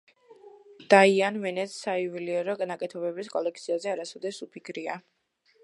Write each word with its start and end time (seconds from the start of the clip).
დაიან 0.93 1.35
ვენეტს 1.43 1.75
საიუველირო 1.83 2.55
ნაკეთობების 2.71 3.31
კოლექციაზე 3.35 3.93
არასოდეს 3.93 4.41
უფიქრია. 4.47 5.01